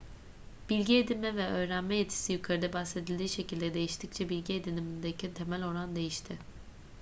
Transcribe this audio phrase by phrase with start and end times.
[0.69, 6.37] bilgi edinme ve öğrenme yetisi yukarıda bahsedildiği şekilde değiştikçe bilgi edinimindeki temel oran değişti